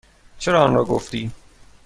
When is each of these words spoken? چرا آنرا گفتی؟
چرا 0.39 0.63
آنرا 0.63 0.83
گفتی؟ 0.83 1.31